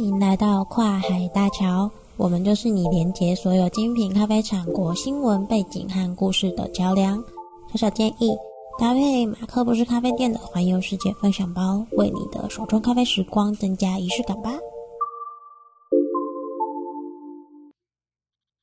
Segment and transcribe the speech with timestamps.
[0.00, 7.22] 欢迎来到跨海大桥，我们就是你连接所有精品咖啡产国新闻背景和故事的桥梁。
[7.70, 8.34] 小小建议，
[8.78, 14.52] 搭配马克不是咖啡店的环游世界分享包，为你的手中咖啡时光增加仪式感吧。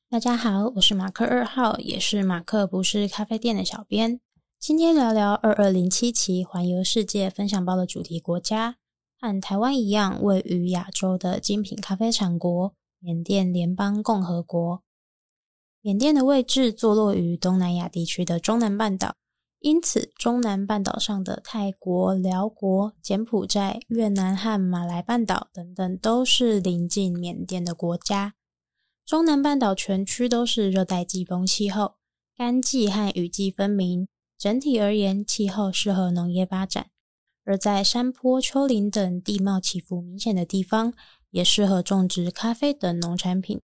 [0.09, 4.20] 大家好，我是马克二号，也是马克不是咖啡店的小编。
[4.59, 8.77] 今天聊聊二二零七期环游世界分享包的主题国家，
[9.20, 14.84] 和台湾一样位于亚洲的精品咖啡产国——缅甸联邦共和国。
[15.81, 19.16] 缅甸的位置坐落于东南亚地区的中南半岛，
[19.59, 28.36] 因此中南半岛上的泰国、寮国、柬埔寨、越南和马来半岛等等，都是邻近缅甸的国家。
[29.05, 31.95] 中南半岛全区都是热带季风气候，
[32.36, 34.08] 干季和雨季分明。
[34.38, 36.88] 整体而言，气候适合农业发展；
[37.48, 40.94] 而在山坡、丘陵等地貌起伏明显的地方，
[41.31, 43.62] 也适合种植咖啡等农产品。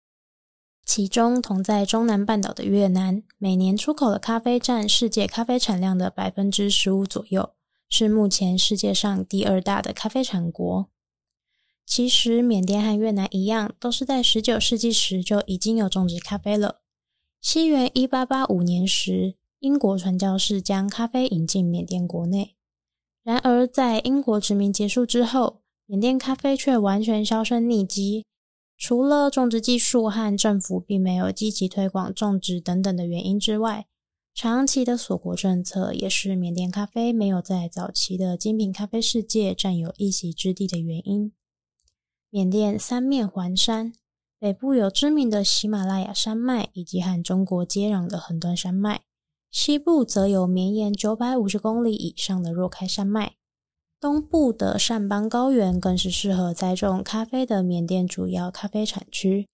[0.84, 7.50] 其中，同在中南半岛的越南，每年出口的咖啡占世界咖啡产量的百分之十五左右，
[7.88, 10.88] 是目前世界上第二大的咖啡产国。
[11.84, 16.82] 其实，缅甸和越南一样，都是在十九世纪时就已经有种植咖啡了。
[17.40, 22.54] 西元一八八五年时，英国传教士将咖啡引进缅甸国内。
[23.24, 28.24] 然而，在英国殖民结束之后，缅甸咖啡却完全销声匿迹。
[28.76, 33.86] 除了种植技术和政府并没有积极推广种植等等的原因之外，
[34.34, 41.32] 长期的锁国政策也是缅甸咖啡没有在早期的精品咖啡世界占有一席之地的原因。
[42.30, 43.92] 缅甸三面环山，
[44.40, 49.02] 北部有知名的喜马拉雅山脉以及和中国接壤的横断山脉，
[49.52, 53.34] 西部则有绵延九百五十公里以上的若开山脉，
[54.00, 59.46] 东部的善邦高原更是适合栽种咖啡的缅甸主要咖啡产区。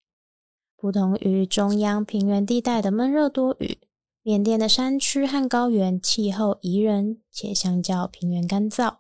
[0.77, 3.79] 不同于中央平原地带的闷热多雨，
[4.23, 8.99] 缅甸的山区和高原气候宜人，且相较平原干燥。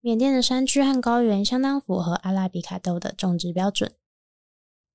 [0.00, 3.92] 缅甸的山区和高原相当符合阿拉比卡豆的种植标准。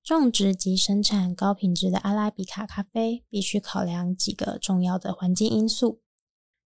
[0.02, 6.00] 种植及生产高品质的阿拉比卡咖啡，必须考量几个重要的环境因素。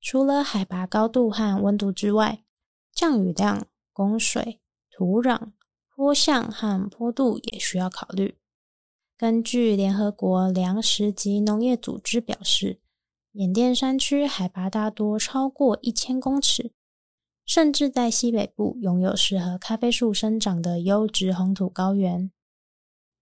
[0.01, 2.45] 除了海拔高度和温度之外，
[2.93, 5.53] 降雨量、供水、土壤、
[5.95, 8.39] 坡向和坡度也需要考虑。
[9.17, 12.81] 根据联合国粮食及农业组织表示，
[13.33, 16.73] 缅甸山区海拔大多超过一千公尺。
[17.47, 22.31] 甚至在西北部拥有适合咖啡树生长的优质红土高原。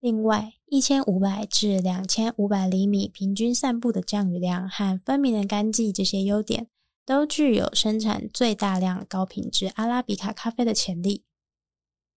[0.03, 6.67] 另外，一千五百至两千五百厘米平均散布的降雨量和分明的干季，这些优点
[7.07, 11.23] 都具有生产最大量高品质阿拉比卡咖啡的潜力。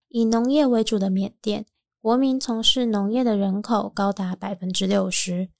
[0.10, 1.68] 以农业为主的缅甸，
[2.02, 5.52] 国民从事农业的人口高达百分之六十，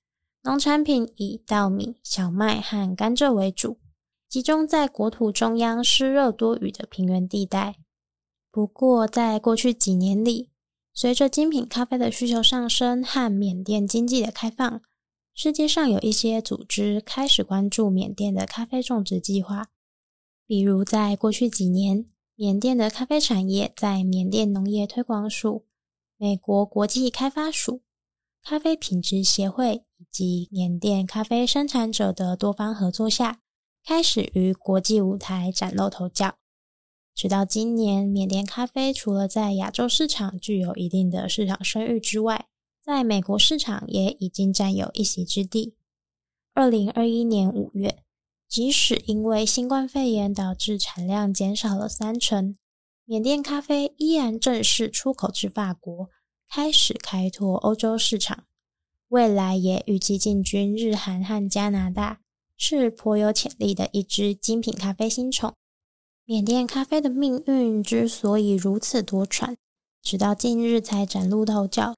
[0.42, 3.78] 农产品以稻米、小麦和甘蔗为主。
[4.28, 7.76] 集中在国土中央湿热多雨的平原地带。
[8.52, 10.50] 不过，在过去几年里，
[10.98, 14.82] 随着精品咖啡的需求上升和缅甸经济的开放，
[15.34, 19.68] 世界上有一些组织开始关注缅甸的咖啡种植计划。
[20.48, 22.06] 比如，在过去几年，
[22.36, 25.66] 缅甸的咖啡产业在缅甸农业推广署、
[26.16, 27.82] 美国国际开发署、
[28.42, 33.42] 咖啡品质协会以及缅甸咖啡生产者的多方合作下，
[33.86, 36.38] 开始于国际舞台崭露头角。
[37.16, 42.48] 直到今年，缅甸咖啡除了在亚洲市场具有一定的市场声誉之外，
[42.84, 45.76] 在美国市场也已经占有一席之地。
[46.54, 48.04] 二零二一年五月，
[48.50, 52.58] 即使因为新冠肺炎导致产量减少了三成，
[53.06, 56.10] 缅甸咖啡依然正式出口至法国，
[56.50, 58.44] 开始开拓欧洲市场。
[59.08, 62.20] 未来也预计进军日韩和加拿大。
[62.58, 65.54] 是颇有潜力的一支精品咖啡新宠。
[66.28, 69.56] 缅甸咖啡的命运之所以如此多舛，
[70.02, 71.94] 直到近日才崭露头角，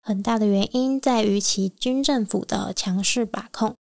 [0.00, 3.74] 很大的原因在于其军政府的强势把控。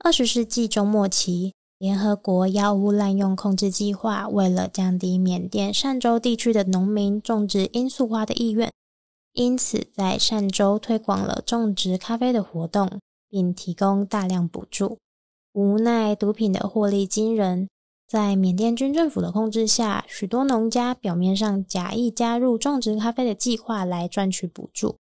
[0.00, 8.72] 二十世纪中末期，联合国药物滥用控制计划为了降低缅甸善州地区的农民种植罂粟花的意愿，
[9.34, 12.98] 因此在善州推广了种植咖啡的活动，
[13.28, 14.98] 并提供大量补助。
[15.52, 17.68] 无奈毒品的获利惊人，
[18.10, 24.98] 在缅甸军政府的控制下，许多农家表面上假意加入种植咖啡的计划来赚取补助，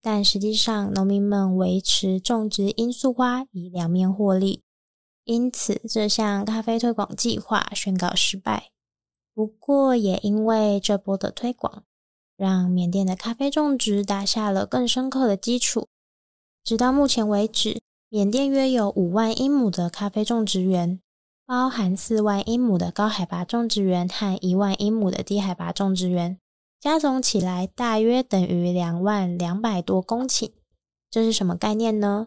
[0.00, 4.62] 但实际上农民们维持种植罂粟花以两面获利，
[5.24, 8.70] 因此这项咖啡推广计划宣告失败。
[9.34, 11.82] 不过也因为这波的推广，
[12.38, 15.88] 让缅甸的咖啡种植打下了更深刻的基础。
[16.64, 20.98] 直到目前为止，缅甸约有五万英亩的咖啡种植园，
[21.46, 26.40] 包含四万英亩的高海拔种植园和一万英亩的低海拔种植园，
[26.80, 30.50] 加总起来大约等于两万两百多公顷。
[31.08, 32.26] 这是什么概念呢？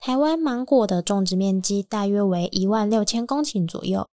[0.00, 4.08] 台湾芒果的种植面积大约为一万六千公顷左右。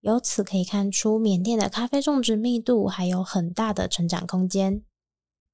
[0.00, 4.82] 由此可以看出，缅甸的咖啡种植密度还有很大的成长空间。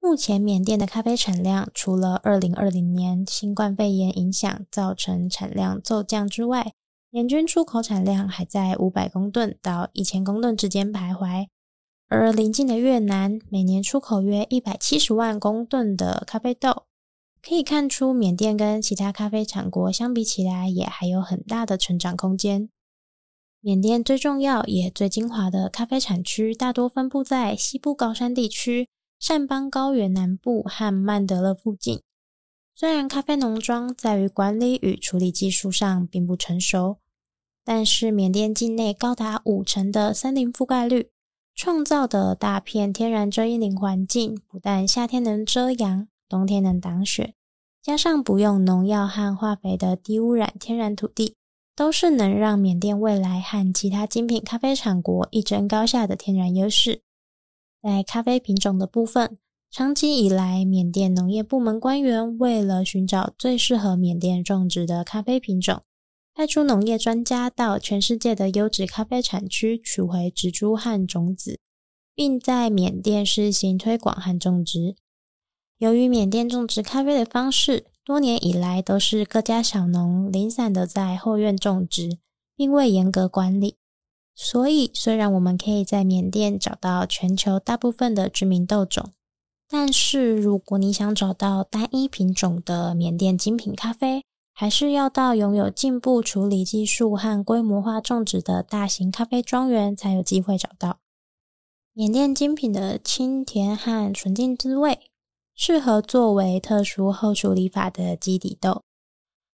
[0.01, 6.73] 目前，缅甸的咖啡产量除了二零二零年新冠肺炎影响造成产量骤降之外，
[7.13, 11.49] 年均出口产量还在五百公吨到一千公吨之间徘徊。
[12.09, 16.85] 而邻近的越南每年出口约一百七十万公吨的咖啡豆，
[17.43, 22.69] 可以看出缅甸跟其他咖啡产国相比起来，也还有很大的成长空间。
[23.61, 32.03] 缅甸最重要也最精华的咖啡产区，大多分布在西部高山地区、善邦高原南部和曼德勒附近。
[32.81, 36.97] 虽然咖啡农庄在于管理与处理技术上并不成熟，
[37.63, 41.11] 但是缅甸境内高达五成的森林覆盖率，
[41.55, 47.35] 创造的大片天然遮阴林环境，不但夏天能遮阳，冬天能挡雪，
[47.83, 51.37] 加上不用农药和化肥的低污染天然土地。
[51.77, 57.03] 都是能让缅甸未来和其他精品咖啡产国一争高下的天然优势。
[57.83, 59.39] 在咖啡品种的部分，
[59.73, 65.85] 长期以来，缅甸农业部门官员为了寻找最适合缅甸种植的咖啡品种，
[66.35, 71.61] 派出农业专家到全世界的优质咖啡产区取回植株和种子，
[72.17, 74.97] 并在缅甸试行推广和种植。
[75.79, 82.19] 由于缅甸种植咖啡的方式，多年以来都是各家小农零散的在后院种植，
[82.57, 83.77] 并未严格管理。
[84.35, 89.13] 所以，虽然我们可以在缅甸找到全球大部分的知名豆种，
[89.71, 100.99] 但是如果你想找到单一品种的缅甸精品咖啡，还是要到拥有进步处理技术和规模化种植的大型咖啡庄园才有机会找到。
[101.93, 104.99] 缅甸精品的清甜和纯净滋味。
[105.63, 108.83] 适合作为特殊后处理法的基底豆。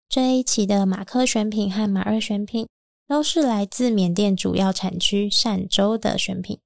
[0.07, 2.67] 这一期的马克选品和马二选品
[3.07, 6.59] 都是来自缅甸主要产区善州的选品。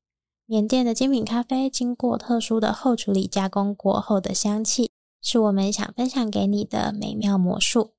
[0.52, 4.90] 缅甸的精品咖啡经过特殊的后处理加工过后的香气，
[5.22, 7.92] 是我们想分享给你的美妙魔术。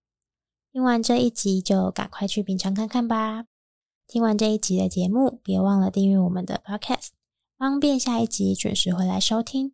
[0.73, 3.45] 听完这一集就赶快去品尝看看吧。
[4.09, 7.11] 听完这一集的节目，别忘了订阅我们的 Podcast，
[7.57, 9.73] 方便下一集准时回来收听。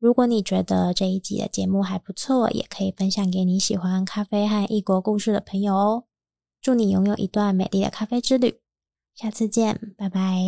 [0.00, 6.04] 如果你觉得这一集的节目还不错，也可以分享给你喜欢咖啡和异国故事的朋友哦。
[6.60, 8.58] 祝你拥有一段美丽的咖啡之旅，
[9.14, 10.42] 下次见，拜拜。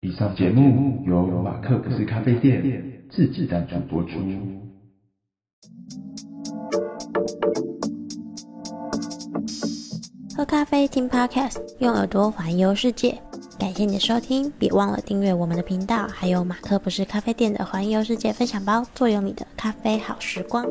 [0.00, 2.62] 以上节目由马克不是咖啡店
[3.10, 4.10] 自制赞助播出。
[10.36, 13.18] 喝咖啡，听 Podcast，用耳朵环游世界。
[13.58, 20.64] 感谢你的收听，别忘了订阅我们的频道，还有马克不是咖啡店的环游世界分享包，坐拥你的咖啡好时光。